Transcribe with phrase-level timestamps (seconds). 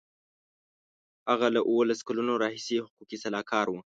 [1.31, 3.75] هغه له اوولس کلونو راهیسې حقوقي سلاکار و.